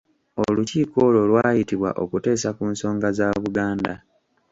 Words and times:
Olukiiko 0.45 0.97
olwo 1.07 1.21
lwayitibwa 1.29 1.89
okuteesa 2.03 2.49
ku 2.57 2.63
nsonga 2.71 3.09
za 3.17 3.27
Buganda. 3.43 3.93